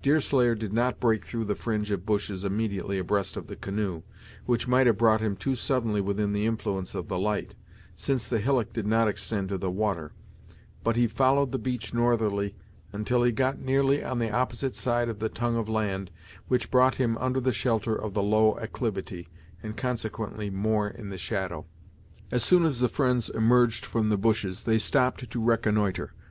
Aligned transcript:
Deerslayer 0.00 0.54
did 0.54 0.72
not 0.72 0.98
break 0.98 1.26
through 1.26 1.44
the 1.44 1.54
fringe 1.54 1.90
of 1.90 2.06
bushes 2.06 2.42
immediately 2.42 2.98
abreast 2.98 3.36
of 3.36 3.48
the 3.48 3.54
canoe, 3.54 4.00
which 4.46 4.66
might 4.66 4.86
have 4.86 4.96
brought 4.96 5.20
him 5.20 5.36
too 5.36 5.54
suddenly 5.54 6.00
within 6.00 6.32
the 6.32 6.46
influence 6.46 6.94
of 6.94 7.08
the 7.08 7.18
light, 7.18 7.54
since 7.94 8.26
the 8.26 8.38
hillock 8.38 8.72
did 8.72 8.86
not 8.86 9.08
extend 9.08 9.50
to 9.50 9.58
the 9.58 9.70
water; 9.70 10.12
but 10.82 10.96
he 10.96 11.06
followed 11.06 11.52
the 11.52 11.58
beach 11.58 11.92
northerly 11.92 12.54
until 12.94 13.24
he 13.24 13.28
had 13.28 13.36
got 13.36 13.58
nearly 13.60 14.02
on 14.02 14.18
the 14.20 14.30
opposite 14.30 14.74
side 14.74 15.10
of 15.10 15.18
the 15.18 15.28
tongue 15.28 15.58
of 15.58 15.68
land, 15.68 16.10
which 16.48 16.70
brought 16.70 16.94
him 16.94 17.18
under 17.18 17.38
the 17.42 17.52
shelter 17.52 17.94
of 17.94 18.14
the 18.14 18.22
low 18.22 18.56
acclivity, 18.60 19.28
and 19.62 19.76
consequently 19.76 20.48
more 20.48 20.88
in 20.88 21.10
the 21.10 21.18
shadow. 21.18 21.66
As 22.30 22.42
soon 22.42 22.64
as 22.64 22.80
the 22.80 22.88
friends 22.88 23.28
emerged 23.28 23.84
from 23.84 24.08
the 24.08 24.16
bushes, 24.16 24.62
they 24.62 24.78
stopped 24.78 25.30
to 25.30 25.38
reconnoitre. 25.42 26.14